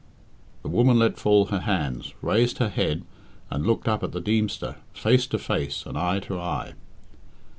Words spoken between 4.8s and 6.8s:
face to face and eye to eye.